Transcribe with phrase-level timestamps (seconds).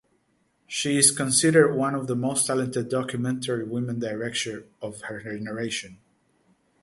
[0.65, 5.99] She is considered one of the most talented documentary-women-director of her generation.